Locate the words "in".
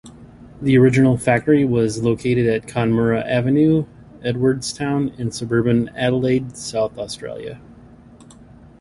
5.19-5.29